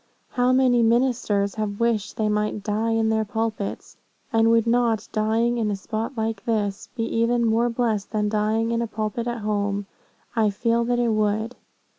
[0.31, 3.97] How many ministers have wished they might die in their pulpits;
[4.33, 8.71] and would not dying in a spot like this, be even more blessed than dying
[8.71, 9.85] in a pulpit at home?
[10.35, 11.55] I feel that it would.'